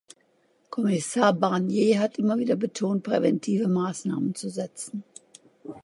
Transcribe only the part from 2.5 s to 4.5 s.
betont, präventive Maßnahmen zu